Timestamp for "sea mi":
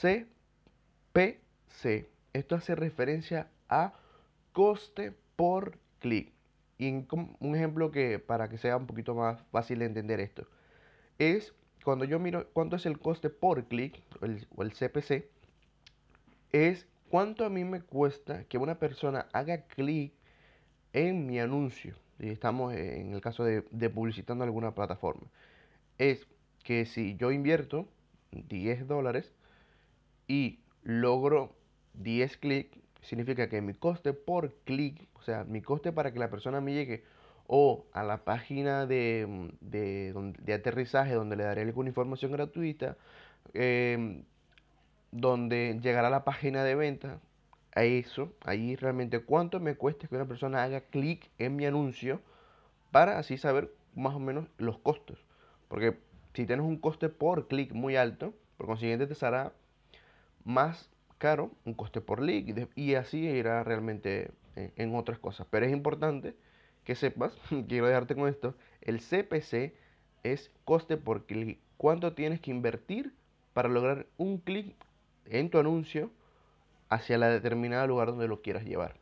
35.22-35.62